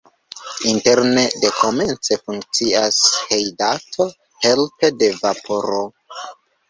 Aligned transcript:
Interne 0.69 1.25
dekomence 1.43 2.17
funkcias 2.23 2.97
hejtado 3.29 4.09
helpe 4.47 4.91
de 5.03 5.11
vaporo. 5.23 5.85